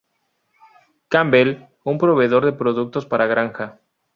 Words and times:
Campbell, 1.09 1.67
un 1.83 1.99
proveedor 1.99 2.43
de 2.45 2.53
productos 2.53 3.05
para 3.05 3.27
granja. 3.27 3.77